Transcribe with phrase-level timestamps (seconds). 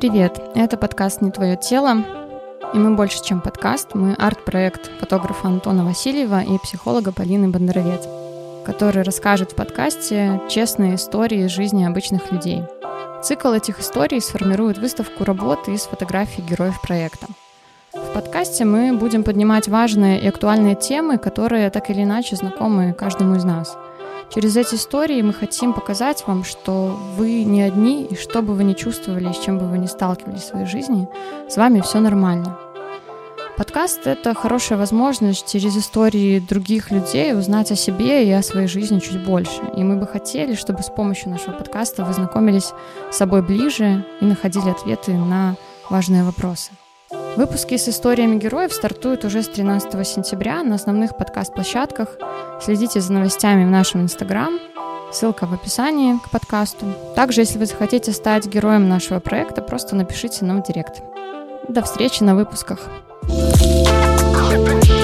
[0.00, 0.40] привет!
[0.54, 2.02] Это подкаст «Не твое тело»,
[2.72, 8.08] и мы больше, чем подкаст, мы арт-проект фотографа Антона Васильева и психолога Полины Бондаровец,
[8.64, 12.62] который расскажет в подкасте честные истории из жизни обычных людей.
[13.22, 17.26] Цикл этих историй сформирует выставку работы из фотографий героев проекта.
[17.92, 23.36] В подкасте мы будем поднимать важные и актуальные темы, которые так или иначе знакомы каждому
[23.36, 23.76] из нас–
[24.32, 28.62] Через эти истории мы хотим показать вам, что вы не одни, и что бы вы
[28.62, 31.08] ни чувствовали, с чем бы вы ни сталкивались в своей жизни,
[31.48, 32.56] с вами все нормально.
[33.56, 39.00] Подкаст— это хорошая возможность через истории других людей узнать о себе и о своей жизни
[39.00, 39.62] чуть больше.
[39.76, 42.72] И мы бы хотели, чтобы с помощью нашего подкаста вы знакомились
[43.10, 45.56] с собой ближе и находили ответы на
[45.90, 46.70] важные вопросы.
[47.36, 52.08] Выпуски с историями героев стартуют уже с 13 сентября на основных подкаст-площадках.
[52.60, 54.58] Следите за новостями в нашем Инстаграм.
[55.12, 56.86] Ссылка в описании к подкасту.
[57.16, 61.02] Также, если вы захотите стать героем нашего проекта, просто напишите нам в директ.
[61.68, 62.80] До встречи на выпусках.
[64.50, 64.99] thank you